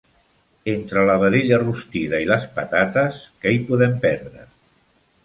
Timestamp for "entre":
0.71-1.01